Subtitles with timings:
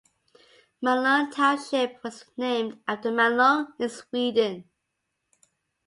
[0.81, 4.67] Malung Township was named after Malung, in Sweden.